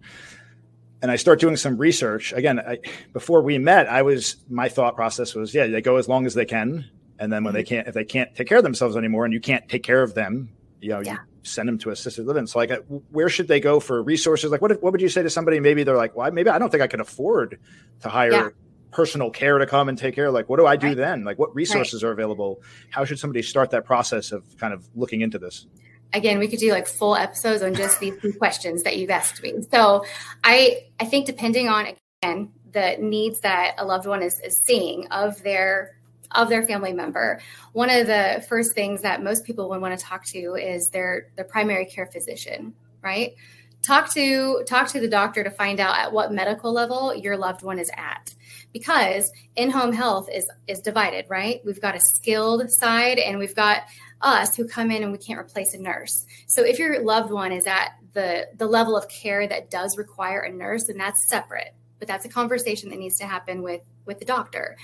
and 1.02 1.10
I 1.10 1.16
start 1.16 1.40
doing 1.40 1.56
some 1.56 1.76
research. 1.76 2.32
Again, 2.32 2.58
I, 2.58 2.78
before 3.12 3.42
we 3.42 3.58
met, 3.58 3.86
I 3.86 4.00
was 4.00 4.36
my 4.48 4.70
thought 4.70 4.96
process 4.96 5.34
was, 5.34 5.54
yeah, 5.54 5.66
they 5.66 5.82
go 5.82 5.96
as 5.96 6.08
long 6.08 6.24
as 6.24 6.32
they 6.32 6.46
can, 6.46 6.88
and 7.18 7.30
then 7.30 7.44
when 7.44 7.52
mm-hmm. 7.52 7.58
they 7.58 7.64
can't, 7.64 7.86
if 7.86 7.92
they 7.92 8.04
can't 8.04 8.34
take 8.34 8.48
care 8.48 8.58
of 8.58 8.64
themselves 8.64 8.96
anymore, 8.96 9.26
and 9.26 9.34
you 9.34 9.40
can't 9.40 9.68
take 9.68 9.82
care 9.82 10.02
of 10.02 10.14
them, 10.14 10.48
you 10.80 10.88
know, 10.88 11.02
yeah. 11.02 11.12
you 11.12 11.18
send 11.42 11.68
them 11.68 11.76
to 11.76 11.90
assisted 11.90 12.26
living. 12.26 12.46
So 12.46 12.60
like, 12.60 12.72
where 13.10 13.28
should 13.28 13.46
they 13.46 13.60
go 13.60 13.78
for 13.78 14.02
resources? 14.02 14.50
Like, 14.50 14.62
what 14.62 14.82
what 14.82 14.92
would 14.92 15.02
you 15.02 15.10
say 15.10 15.22
to 15.22 15.28
somebody? 15.28 15.60
Maybe 15.60 15.84
they're 15.84 15.98
like, 15.98 16.16
well, 16.16 16.32
maybe 16.32 16.48
I 16.48 16.58
don't 16.58 16.70
think 16.70 16.82
I 16.82 16.86
can 16.86 17.00
afford 17.00 17.60
to 18.00 18.08
hire. 18.08 18.32
Yeah 18.32 18.48
personal 18.92 19.30
care 19.30 19.58
to 19.58 19.66
come 19.66 19.88
and 19.88 19.96
take 19.96 20.14
care 20.14 20.30
like 20.30 20.48
what 20.48 20.58
do 20.58 20.66
i 20.66 20.76
do 20.76 20.88
right. 20.88 20.96
then? 20.96 21.24
Like 21.24 21.38
what 21.38 21.54
resources 21.54 22.02
right. 22.02 22.10
are 22.10 22.12
available? 22.12 22.62
How 22.90 23.04
should 23.04 23.18
somebody 23.18 23.42
start 23.42 23.70
that 23.70 23.84
process 23.84 24.32
of 24.32 24.44
kind 24.58 24.72
of 24.72 24.86
looking 24.94 25.22
into 25.22 25.38
this? 25.38 25.66
Again 26.12 26.38
we 26.38 26.46
could 26.46 26.58
do 26.58 26.70
like 26.70 26.86
full 26.86 27.16
episodes 27.16 27.62
on 27.62 27.74
just 27.74 27.98
these 28.00 28.14
two 28.20 28.32
questions 28.34 28.82
that 28.82 28.98
you've 28.98 29.10
asked 29.10 29.42
me. 29.42 29.54
So 29.70 30.04
i 30.44 30.84
i 31.00 31.04
think 31.04 31.26
depending 31.26 31.68
on 31.68 31.88
again 32.22 32.52
the 32.72 32.96
needs 32.98 33.40
that 33.40 33.74
a 33.78 33.84
loved 33.84 34.06
one 34.06 34.22
is, 34.22 34.40
is 34.40 34.56
seeing 34.56 35.06
of 35.08 35.42
their 35.42 35.96
of 36.30 36.48
their 36.48 36.66
family 36.66 36.92
member 36.92 37.40
one 37.72 37.90
of 37.90 38.06
the 38.06 38.44
first 38.48 38.74
things 38.74 39.02
that 39.02 39.22
most 39.22 39.44
people 39.44 39.68
would 39.68 39.80
want 39.80 39.98
to 39.98 40.02
talk 40.02 40.24
to 40.24 40.54
is 40.54 40.88
their 40.88 41.28
their 41.36 41.44
primary 41.44 41.84
care 41.84 42.06
physician 42.06 42.72
right 43.02 43.34
talk 43.82 44.12
to 44.14 44.62
talk 44.66 44.88
to 44.88 45.00
the 45.00 45.08
doctor 45.08 45.44
to 45.44 45.50
find 45.50 45.80
out 45.80 45.98
at 45.98 46.12
what 46.12 46.32
medical 46.32 46.72
level 46.72 47.14
your 47.14 47.36
loved 47.36 47.62
one 47.62 47.78
is 47.78 47.90
at. 47.96 48.34
Because 48.72 49.30
in-home 49.56 49.92
health 49.92 50.28
is 50.32 50.48
is 50.66 50.80
divided 50.80 51.26
right? 51.28 51.60
We've 51.64 51.80
got 51.80 51.96
a 51.96 52.00
skilled 52.00 52.70
side 52.70 53.18
and 53.18 53.38
we've 53.38 53.54
got 53.54 53.82
us 54.22 54.56
who 54.56 54.66
come 54.66 54.90
in 54.90 55.02
and 55.02 55.12
we 55.12 55.18
can't 55.18 55.40
replace 55.40 55.74
a 55.74 55.78
nurse. 55.78 56.24
So 56.46 56.64
if 56.64 56.78
your 56.78 57.02
loved 57.02 57.30
one 57.30 57.52
is 57.52 57.66
at 57.66 57.90
the 58.12 58.48
the 58.56 58.66
level 58.66 58.96
of 58.96 59.08
care 59.08 59.46
that 59.46 59.70
does 59.70 59.98
require 59.98 60.40
a 60.40 60.52
nurse 60.52 60.86
then 60.86 60.98
that's 60.98 61.28
separate. 61.28 61.74
But 61.98 62.08
that's 62.08 62.24
a 62.24 62.28
conversation 62.28 62.90
that 62.90 62.98
needs 62.98 63.18
to 63.18 63.26
happen 63.26 63.62
with 63.62 63.82
with 64.06 64.18
the 64.18 64.24
doctor 64.24 64.76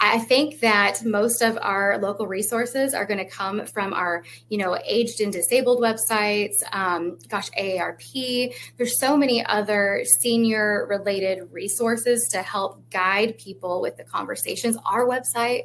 I 0.00 0.18
think 0.20 0.60
that 0.60 1.04
most 1.04 1.42
of 1.42 1.58
our 1.60 1.98
local 1.98 2.26
resources 2.26 2.94
are 2.94 3.04
going 3.04 3.18
to 3.18 3.28
come 3.28 3.66
from 3.66 3.92
our, 3.92 4.24
you 4.48 4.58
know, 4.58 4.78
aged 4.84 5.20
and 5.20 5.32
disabled 5.32 5.80
websites. 5.80 6.56
Um, 6.72 7.18
gosh, 7.28 7.50
AARP. 7.50 8.54
There's 8.76 8.98
so 8.98 9.16
many 9.16 9.44
other 9.44 10.04
senior 10.20 10.86
related 10.88 11.52
resources 11.52 12.28
to 12.32 12.42
help 12.42 12.90
guide 12.90 13.38
people 13.38 13.80
with 13.80 13.96
the 13.96 14.04
conversations. 14.04 14.76
Our 14.84 15.06
website, 15.06 15.64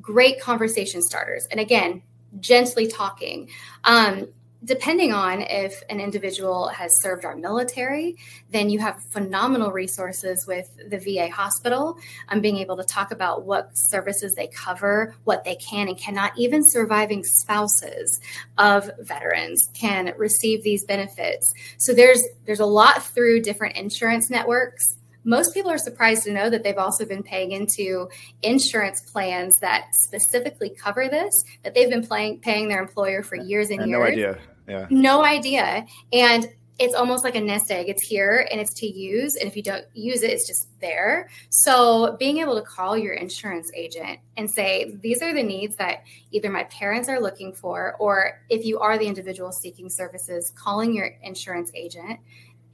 great 0.00 0.40
conversation 0.40 1.02
starters. 1.02 1.46
And 1.50 1.60
again, 1.60 2.02
gently 2.40 2.86
talking. 2.86 3.50
Um, 3.84 4.28
depending 4.64 5.12
on 5.12 5.42
if 5.42 5.82
an 5.90 6.00
individual 6.00 6.68
has 6.68 7.00
served 7.00 7.24
our 7.24 7.36
military, 7.36 8.16
then 8.50 8.70
you 8.70 8.78
have 8.78 9.02
phenomenal 9.10 9.72
resources 9.72 10.46
with 10.46 10.70
the 10.88 10.98
VA 10.98 11.28
hospital. 11.30 11.98
I'm 12.28 12.38
um, 12.38 12.42
being 12.42 12.58
able 12.58 12.76
to 12.76 12.84
talk 12.84 13.12
about 13.12 13.44
what 13.44 13.70
services 13.74 14.34
they 14.34 14.46
cover, 14.48 15.14
what 15.24 15.44
they 15.44 15.56
can 15.56 15.88
and 15.88 15.98
cannot. 15.98 16.32
Even 16.38 16.62
surviving 16.64 17.24
spouses 17.24 18.20
of 18.58 18.90
veterans 19.00 19.70
can 19.74 20.14
receive 20.16 20.62
these 20.62 20.84
benefits. 20.84 21.52
So 21.78 21.92
there's 21.92 22.22
there's 22.46 22.60
a 22.60 22.66
lot 22.66 23.02
through 23.02 23.42
different 23.42 23.76
insurance 23.76 24.30
networks 24.30 24.96
most 25.26 25.54
people 25.54 25.70
are 25.70 25.78
surprised 25.78 26.24
to 26.24 26.32
know 26.32 26.50
that 26.50 26.62
they've 26.62 26.76
also 26.76 27.06
been 27.06 27.22
paying 27.22 27.52
into 27.52 28.10
insurance 28.42 29.00
plans 29.00 29.56
that 29.60 29.86
specifically 29.94 30.68
cover 30.68 31.08
this 31.08 31.44
that 31.62 31.72
they've 31.74 31.88
been 31.88 32.06
playing, 32.06 32.40
paying 32.40 32.68
their 32.68 32.82
employer 32.82 33.22
for 33.22 33.34
years 33.36 33.70
and 33.70 33.88
years 33.88 33.98
no 33.98 34.02
idea 34.02 34.38
No 34.90 35.24
idea. 35.24 35.86
And 36.12 36.48
it's 36.78 36.94
almost 36.94 37.22
like 37.22 37.36
a 37.36 37.40
nest 37.40 37.70
egg. 37.70 37.88
It's 37.88 38.02
here 38.02 38.48
and 38.50 38.60
it's 38.60 38.74
to 38.80 38.86
use. 38.86 39.36
And 39.36 39.48
if 39.48 39.56
you 39.56 39.62
don't 39.62 39.84
use 39.94 40.22
it, 40.22 40.30
it's 40.30 40.46
just 40.46 40.68
there. 40.80 41.28
So 41.50 42.16
being 42.18 42.38
able 42.38 42.56
to 42.56 42.62
call 42.62 42.98
your 42.98 43.14
insurance 43.14 43.70
agent 43.74 44.18
and 44.36 44.50
say, 44.50 44.96
these 45.00 45.22
are 45.22 45.32
the 45.32 45.42
needs 45.42 45.76
that 45.76 46.02
either 46.32 46.50
my 46.50 46.64
parents 46.64 47.08
are 47.08 47.20
looking 47.20 47.52
for, 47.52 47.94
or 48.00 48.40
if 48.50 48.64
you 48.64 48.80
are 48.80 48.98
the 48.98 49.06
individual 49.06 49.52
seeking 49.52 49.88
services, 49.88 50.52
calling 50.56 50.92
your 50.92 51.10
insurance 51.22 51.70
agent. 51.74 52.18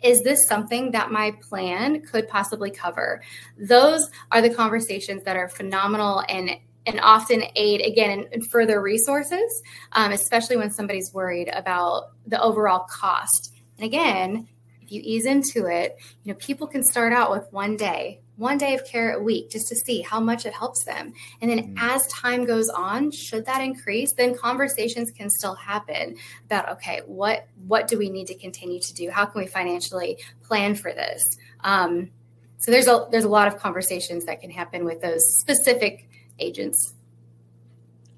Is 0.03 0.23
this 0.23 0.49
something 0.49 0.93
that 0.93 1.13
my 1.13 1.33
plan 1.51 2.01
could 2.01 2.27
possibly 2.27 2.71
cover? 2.71 3.23
Those 3.59 4.11
are 4.33 4.41
the 4.41 4.49
conversations 4.49 5.25
that 5.25 5.37
are 5.37 5.51
phenomenal 5.51 6.25
and 6.27 6.53
and 6.87 7.01
often 7.01 7.45
aid 7.57 7.81
again 7.81 8.11
in, 8.11 8.33
in 8.33 8.43
further 8.43 8.81
resources, 8.81 9.63
um, 9.93 10.13
especially 10.13 10.57
when 10.57 10.71
somebody's 10.71 11.13
worried 11.13 11.51
about 11.53 12.11
the 12.27 12.41
overall 12.41 12.87
cost. 12.91 13.55
And 13.77 13.85
again, 13.85 14.49
if 14.83 14.91
you 14.91 15.01
ease 15.05 15.27
into 15.27 15.67
it, 15.67 15.99
you 16.25 16.33
know, 16.33 16.39
people 16.39 16.67
can 16.67 16.83
start 16.83 17.13
out 17.13 17.31
with 17.31 17.47
one 17.53 17.77
day, 17.77 18.21
one 18.37 18.59
day 18.59 18.75
of 18.75 18.85
care 18.85 19.15
a 19.15 19.23
week 19.23 19.51
just 19.51 19.69
to 19.69 19.77
see 19.77 20.01
how 20.01 20.19
much 20.19 20.47
it 20.47 20.53
helps 20.53 20.85
them. 20.85 21.13
And 21.41 21.51
then 21.51 21.59
mm-hmm. 21.59 21.79
as 21.79 22.07
time 22.09 22.45
goes 22.45 22.69
on, 22.69 23.11
should 23.11 23.47
that 23.47 23.63
increase, 23.63 24.13
then 24.15 24.37
conversations 24.37 25.11
can 25.11 25.31
still 25.31 25.55
happen 25.55 26.17
about 26.47 26.71
okay, 26.71 27.03
what 27.07 27.47
what 27.67 27.87
do 27.87 27.99
we 27.99 28.09
need 28.09 28.27
to 28.29 28.35
continue 28.35 28.81
to 28.81 28.95
do? 28.95 29.11
How 29.11 29.27
can 29.27 29.43
we 29.43 29.47
financially 29.47 30.19
plan 30.43 30.75
for 30.75 30.93
this? 30.93 31.23
Um, 31.61 32.11
so 32.59 32.71
there's 32.71 32.89
a 32.89 33.07
there's 33.11 33.25
a 33.25 33.29
lot 33.29 33.49
of 33.49 33.59
conversations 33.59 34.25
that 34.25 34.41
can 34.41 34.51
happen 34.51 34.85
with 34.85 35.01
those 35.01 35.39
specific 35.39 36.09
agents. 36.41 36.95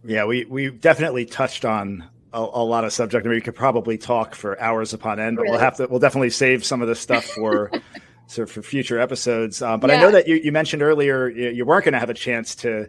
Yeah, 0.05 0.25
we 0.25 0.45
we 0.45 0.71
definitely 0.71 1.26
touched 1.26 1.64
on 1.64 2.09
a, 2.33 2.38
a 2.41 2.64
lot 2.64 2.85
of 2.85 2.93
subject. 2.93 3.25
I 3.26 3.29
mean, 3.29 3.37
we 3.37 3.41
could 3.41 3.55
probably 3.55 3.99
talk 3.99 4.35
for 4.35 4.61
hours 4.61 4.93
upon 4.93 5.21
end, 5.21 5.37
but 5.37 5.43
really? 5.43 5.52
we'll 5.52 5.61
have 5.61 5.76
to 5.76 5.87
we'll 5.87 6.00
definitely 6.00 6.31
save 6.31 6.64
some 6.64 6.83
of 6.83 6.88
this 6.88 7.00
stuff 7.00 7.25
for. 7.25 7.71
so 8.29 8.47
for 8.47 8.62
future 8.62 8.99
episodes, 8.99 9.61
uh, 9.61 9.76
but 9.76 9.91
yeah. 9.91 9.97
I 9.97 10.00
know 10.00 10.11
that 10.12 10.26
you, 10.26 10.37
you 10.37 10.52
mentioned 10.52 10.81
earlier 10.81 11.29
you, 11.29 11.50
you 11.50 11.67
weren't 11.67 11.85
going 11.85 11.93
to 11.93 11.99
have 11.99 12.09
a 12.09 12.14
chance 12.14 12.55
to 12.55 12.88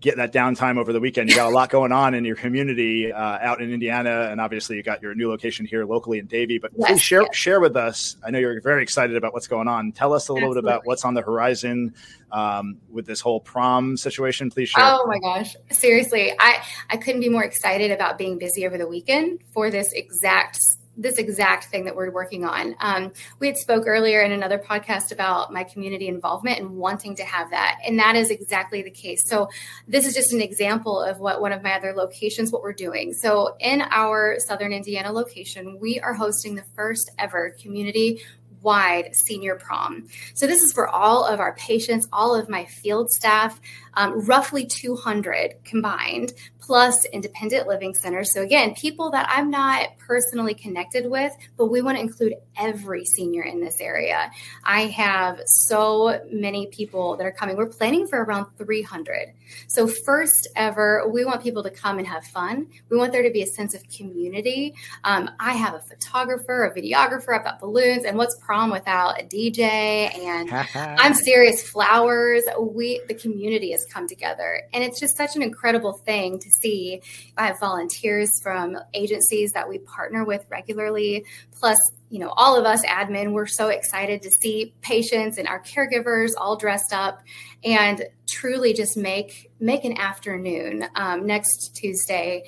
get 0.00 0.16
that 0.16 0.32
downtime 0.32 0.78
over 0.78 0.92
the 0.92 1.00
weekend. 1.00 1.30
You 1.30 1.36
got 1.36 1.50
a 1.50 1.54
lot 1.54 1.70
going 1.70 1.92
on 1.92 2.14
in 2.14 2.24
your 2.24 2.36
community 2.36 3.12
uh, 3.12 3.38
out 3.40 3.60
in 3.60 3.72
Indiana, 3.72 4.28
and 4.30 4.40
obviously 4.40 4.76
you 4.76 4.82
got 4.82 5.02
your 5.02 5.14
new 5.14 5.28
location 5.28 5.66
here 5.66 5.84
locally 5.84 6.18
in 6.18 6.26
Davie. 6.26 6.58
But 6.58 6.72
yes, 6.76 6.88
please 6.88 7.00
share 7.00 7.22
yes. 7.22 7.34
share 7.34 7.60
with 7.60 7.76
us. 7.76 8.16
I 8.24 8.30
know 8.30 8.38
you're 8.38 8.60
very 8.60 8.82
excited 8.82 9.16
about 9.16 9.32
what's 9.32 9.46
going 9.46 9.68
on. 9.68 9.92
Tell 9.92 10.12
us 10.12 10.28
a 10.28 10.32
little 10.32 10.48
Absolutely. 10.48 10.68
bit 10.68 10.74
about 10.74 10.86
what's 10.86 11.04
on 11.04 11.14
the 11.14 11.22
horizon 11.22 11.94
um, 12.30 12.78
with 12.90 13.06
this 13.06 13.20
whole 13.20 13.40
prom 13.40 13.96
situation. 13.96 14.50
Please 14.50 14.68
share. 14.68 14.84
Oh 14.84 15.06
my 15.06 15.18
gosh, 15.18 15.56
seriously, 15.70 16.32
I 16.38 16.62
I 16.90 16.96
couldn't 16.96 17.20
be 17.20 17.28
more 17.28 17.44
excited 17.44 17.90
about 17.90 18.18
being 18.18 18.38
busy 18.38 18.66
over 18.66 18.78
the 18.78 18.88
weekend 18.88 19.40
for 19.52 19.70
this 19.70 19.92
exact 19.92 20.60
this 20.96 21.18
exact 21.18 21.66
thing 21.66 21.84
that 21.84 21.94
we're 21.94 22.10
working 22.10 22.44
on. 22.44 22.74
Um, 22.80 23.12
we 23.38 23.46
had 23.46 23.56
spoke 23.56 23.86
earlier 23.86 24.22
in 24.22 24.32
another 24.32 24.58
podcast 24.58 25.12
about 25.12 25.52
my 25.52 25.64
community 25.64 26.08
involvement 26.08 26.58
and 26.58 26.70
wanting 26.70 27.14
to 27.16 27.24
have 27.24 27.50
that, 27.50 27.78
and 27.86 27.98
that 27.98 28.16
is 28.16 28.30
exactly 28.30 28.82
the 28.82 28.90
case. 28.90 29.28
So 29.28 29.48
this 29.86 30.06
is 30.06 30.14
just 30.14 30.32
an 30.32 30.40
example 30.40 31.00
of 31.00 31.18
what 31.18 31.40
one 31.40 31.52
of 31.52 31.62
my 31.62 31.74
other 31.74 31.92
locations, 31.92 32.50
what 32.50 32.62
we're 32.62 32.72
doing. 32.72 33.12
So 33.12 33.56
in 33.60 33.82
our 33.90 34.36
Southern 34.38 34.72
Indiana 34.72 35.12
location, 35.12 35.78
we 35.80 36.00
are 36.00 36.14
hosting 36.14 36.54
the 36.54 36.64
first 36.74 37.10
ever 37.18 37.50
community 37.60 38.22
wide 38.66 39.14
senior 39.14 39.54
prom. 39.54 40.08
So, 40.34 40.46
this 40.48 40.60
is 40.60 40.72
for 40.72 40.88
all 40.88 41.24
of 41.24 41.38
our 41.38 41.54
patients, 41.54 42.08
all 42.12 42.34
of 42.34 42.48
my 42.48 42.64
field 42.64 43.12
staff, 43.12 43.60
um, 43.94 44.26
roughly 44.26 44.66
200 44.66 45.54
combined, 45.64 46.32
plus 46.60 47.04
independent 47.06 47.68
living 47.68 47.94
centers. 47.94 48.34
So, 48.34 48.42
again, 48.42 48.74
people 48.74 49.12
that 49.12 49.28
I'm 49.30 49.50
not 49.50 49.96
personally 49.98 50.52
connected 50.52 51.08
with, 51.08 51.32
but 51.56 51.66
we 51.66 51.80
want 51.80 51.96
to 51.96 52.02
include 52.02 52.34
every 52.58 53.04
senior 53.04 53.44
in 53.44 53.60
this 53.60 53.80
area. 53.80 54.32
I 54.64 54.86
have 54.86 55.40
so 55.46 56.20
many 56.32 56.66
people 56.66 57.16
that 57.18 57.24
are 57.24 57.32
coming. 57.32 57.56
We're 57.56 57.68
planning 57.68 58.08
for 58.08 58.24
around 58.24 58.46
300. 58.58 59.32
So, 59.68 59.86
first 59.86 60.48
ever, 60.56 61.08
we 61.08 61.24
want 61.24 61.40
people 61.40 61.62
to 61.62 61.70
come 61.70 61.98
and 61.98 62.06
have 62.08 62.24
fun. 62.24 62.66
We 62.90 62.98
want 62.98 63.12
there 63.12 63.22
to 63.22 63.30
be 63.30 63.42
a 63.42 63.46
sense 63.46 63.74
of 63.74 63.88
community. 63.88 64.74
Um, 65.04 65.30
I 65.38 65.52
have 65.52 65.74
a 65.74 65.80
photographer, 65.80 66.64
a 66.64 66.74
videographer, 66.74 67.38
I've 67.38 67.44
got 67.44 67.60
balloons, 67.60 68.04
and 68.04 68.18
what's 68.18 68.36
prom 68.44 68.55
without 68.70 69.20
a 69.20 69.24
DJ? 69.24 69.60
And 69.60 70.50
I'm 70.74 71.14
serious, 71.14 71.62
flowers. 71.62 72.42
We, 72.60 73.00
the 73.08 73.14
community 73.14 73.72
has 73.72 73.86
come 73.92 74.08
together. 74.08 74.62
And 74.72 74.82
it's 74.82 75.00
just 75.00 75.16
such 75.16 75.36
an 75.36 75.42
incredible 75.42 75.92
thing 75.92 76.38
to 76.38 76.50
see. 76.50 77.02
I 77.36 77.46
have 77.46 77.60
volunteers 77.60 78.40
from 78.42 78.76
agencies 78.94 79.52
that 79.52 79.68
we 79.68 79.78
partner 79.78 80.24
with 80.24 80.44
regularly, 80.50 81.24
plus 81.52 81.78
you 82.08 82.20
know 82.20 82.28
all 82.36 82.56
of 82.56 82.64
us 82.64 82.84
admin 82.86 83.32
we're 83.32 83.46
so 83.46 83.68
excited 83.68 84.22
to 84.22 84.30
see 84.30 84.72
patients 84.80 85.38
and 85.38 85.48
our 85.48 85.60
caregivers 85.60 86.30
all 86.36 86.56
dressed 86.56 86.92
up 86.92 87.20
and 87.64 88.04
truly 88.28 88.72
just 88.72 88.96
make 88.96 89.50
make 89.58 89.84
an 89.84 89.98
afternoon 89.98 90.84
um, 90.94 91.26
next 91.26 91.74
tuesday 91.74 92.44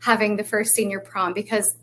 having 0.00 0.36
the 0.36 0.44
first 0.44 0.74
senior 0.74 1.00
prom 1.00 1.32
because 1.32 1.76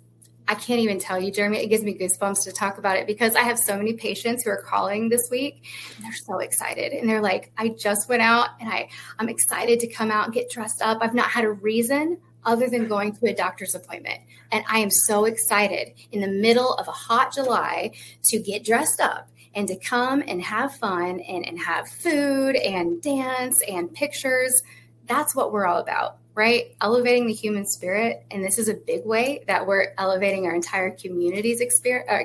I 0.48 0.56
can't 0.56 0.80
even 0.80 1.00
tell 1.00 1.22
you, 1.22 1.32
Jeremy. 1.32 1.58
It 1.58 1.68
gives 1.68 1.84
me 1.84 1.98
goosebumps 1.98 2.44
to 2.46 2.52
talk 2.52 2.78
about 2.78 2.98
it 2.98 3.06
because 3.06 3.36
I 3.36 3.42
have 3.42 3.60
so 3.60 3.78
many 3.78 3.94
patients 3.94 4.44
who 4.44 4.50
are 4.50 4.62
calling 4.62 5.10
this 5.10 5.28
week 5.30 5.66
they're 6.02 6.14
so 6.14 6.40
excited. 6.40 6.94
And 6.94 7.10
they're 7.10 7.22
like, 7.22 7.52
I 7.58 7.70
just 7.70 8.08
went 8.08 8.22
out 8.22 8.50
and 8.60 8.70
I, 8.70 8.90
I'm 9.20 9.30
excited 9.30 9.80
to 9.82 9.88
come 9.88 10.10
out 10.10 10.26
and 10.26 10.34
get 10.34 10.50
dressed 10.50 10.82
up. 10.82 11.00
I've 11.02 11.14
not 11.14 11.30
had 11.30 11.44
a 11.44 11.52
reason 11.52 12.20
other 12.46 12.70
than 12.70 12.88
going 12.88 13.14
to 13.14 13.30
a 13.30 13.34
doctor's 13.34 13.76
appointment. 13.76 14.20
And 14.52 14.64
I 14.70 14.80
am 14.80 14.90
so 14.90 15.26
excited 15.26 15.94
in 16.12 16.22
the 16.22 16.30
middle 16.30 16.74
of 16.76 16.88
a 16.88 16.92
hot 16.92 17.34
July 17.34 17.92
to 18.26 18.40
get 18.40 18.64
dressed 18.64 19.02
up 19.02 19.30
and 19.54 19.68
to 19.68 19.76
come 19.76 20.24
and 20.26 20.42
have 20.42 20.74
fun 20.76 21.20
and, 21.20 21.46
and 21.46 21.60
have 21.60 21.90
food 21.90 22.56
and 22.56 23.02
dance 23.02 23.62
and 23.68 23.94
pictures. 23.94 24.62
That's 25.08 25.36
what 25.36 25.52
we're 25.52 25.66
all 25.66 25.82
about 25.82 26.20
right? 26.38 26.76
Elevating 26.80 27.26
the 27.26 27.34
human 27.34 27.66
spirit. 27.66 28.24
And 28.30 28.46
this 28.46 28.60
is 28.60 28.70
a 28.70 28.76
big 28.76 29.06
way 29.06 29.44
that 29.48 29.66
we're 29.66 29.88
elevating 29.98 30.46
our 30.46 30.54
entire 30.54 30.92
community's 30.92 31.60
experience. 31.60 32.08
Uh, 32.10 32.24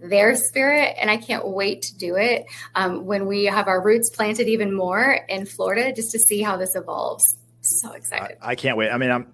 their 0.00 0.34
spirit, 0.34 0.96
and 1.00 1.10
I 1.10 1.18
can't 1.18 1.46
wait 1.46 1.82
to 1.82 1.98
do 1.98 2.16
it 2.16 2.46
um, 2.74 3.04
when 3.04 3.26
we 3.26 3.44
have 3.44 3.68
our 3.68 3.82
roots 3.82 4.08
planted 4.08 4.48
even 4.48 4.74
more 4.74 5.20
in 5.28 5.44
Florida, 5.44 5.92
just 5.92 6.10
to 6.12 6.18
see 6.18 6.40
how 6.40 6.56
this 6.56 6.74
evolves. 6.74 7.36
So 7.60 7.92
excited! 7.92 8.38
I, 8.40 8.52
I 8.52 8.54
can't 8.54 8.78
wait. 8.78 8.90
I 8.90 8.96
mean, 8.96 9.10
I'm 9.10 9.30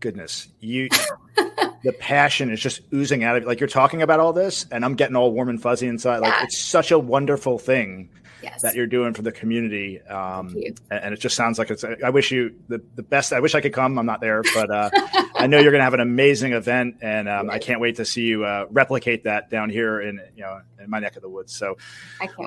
goodness, 0.00 0.48
you 0.60 0.88
the 1.36 1.92
passion 1.98 2.50
is 2.50 2.60
just 2.60 2.80
oozing 2.94 3.24
out 3.24 3.36
of 3.36 3.42
you. 3.42 3.46
like 3.46 3.60
you're 3.60 3.68
talking 3.68 4.00
about 4.00 4.20
all 4.20 4.32
this, 4.32 4.64
and 4.72 4.86
I'm 4.86 4.94
getting 4.94 5.16
all 5.16 5.32
warm 5.32 5.50
and 5.50 5.60
fuzzy 5.60 5.86
inside. 5.86 6.22
Yeah. 6.22 6.30
Like 6.30 6.44
it's 6.44 6.58
such 6.58 6.90
a 6.90 6.98
wonderful 6.98 7.58
thing 7.58 8.08
yes. 8.44 8.62
that 8.62 8.74
you're 8.74 8.86
doing 8.86 9.14
for 9.14 9.22
the 9.22 9.32
community. 9.32 10.00
Um, 10.02 10.56
and 10.90 11.14
it 11.14 11.20
just 11.20 11.36
sounds 11.36 11.58
like 11.58 11.70
it's. 11.70 11.84
I 11.84 12.10
wish 12.10 12.30
you 12.30 12.54
the, 12.68 12.82
the 12.94 13.02
best. 13.02 13.32
I 13.32 13.40
wish 13.40 13.54
I 13.54 13.60
could 13.60 13.72
come. 13.72 13.98
I'm 13.98 14.06
not 14.06 14.20
there, 14.20 14.42
but 14.54 14.70
uh, 14.70 14.90
I 15.34 15.46
know 15.46 15.58
you're 15.58 15.72
going 15.72 15.80
to 15.80 15.84
have 15.84 15.94
an 15.94 16.00
amazing 16.00 16.52
event, 16.52 16.96
and 17.00 17.28
um, 17.28 17.50
I 17.50 17.58
can't 17.58 17.80
wait 17.80 17.96
to 17.96 18.04
see 18.04 18.22
you 18.22 18.44
uh, 18.44 18.66
replicate 18.70 19.24
that 19.24 19.50
down 19.50 19.70
here 19.70 20.00
in 20.00 20.20
you 20.36 20.42
know 20.42 20.60
in 20.82 20.90
my 20.90 21.00
neck 21.00 21.16
of 21.16 21.22
the 21.22 21.28
woods. 21.28 21.54
So 21.54 21.76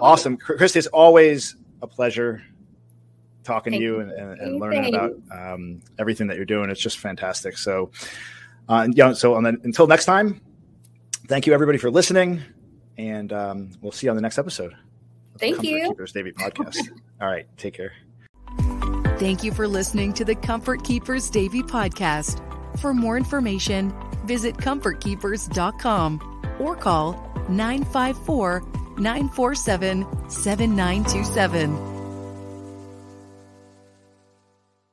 awesome, 0.01 0.33
wait. 0.49 0.59
Kristi. 0.59 0.77
It's 0.77 0.87
always 0.87 1.55
a 1.81 1.87
pleasure 1.87 2.43
talking 3.43 3.71
Thank 3.71 3.81
to 3.81 3.85
you 3.85 3.99
and, 4.01 4.11
and, 4.11 4.39
and 4.39 4.59
learning 4.59 4.93
about 4.93 5.13
um, 5.31 5.81
everything 5.97 6.27
that 6.27 6.35
you're 6.35 6.45
doing. 6.45 6.69
It's 6.69 6.81
just 6.81 6.99
fantastic. 6.99 7.57
So, 7.57 7.91
uh, 8.67 8.81
and, 8.83 8.95
you 8.95 9.03
know, 9.03 9.13
so 9.13 9.39
the, 9.41 9.57
until 9.63 9.87
next 9.87 10.05
time, 10.05 10.41
thank 11.27 11.47
you 11.47 11.53
everybody 11.53 11.77
for 11.77 11.89
listening, 11.89 12.41
and 12.97 13.31
um, 13.33 13.71
we'll 13.81 13.91
see 13.91 14.07
you 14.07 14.11
on 14.11 14.15
the 14.15 14.21
next 14.21 14.37
episode. 14.37 14.75
Thank 15.39 15.55
Comfort 15.55 15.69
you. 15.69 15.87
Keepers 15.89 16.11
Davie 16.11 16.31
podcast. 16.31 16.89
All 17.21 17.27
right. 17.27 17.47
Take 17.57 17.75
care. 17.75 17.93
Thank 19.19 19.43
you 19.43 19.51
for 19.51 19.67
listening 19.67 20.13
to 20.13 20.25
the 20.25 20.35
Comfort 20.35 20.83
Keepers 20.83 21.29
Davie 21.29 21.63
podcast. 21.63 22.41
For 22.79 22.93
more 22.93 23.17
information, 23.17 23.93
visit 24.25 24.57
comfortkeepers.com 24.57 26.57
or 26.59 26.75
call 26.75 27.13
954 27.49 28.61
947 28.97 30.29
7927. 30.29 31.96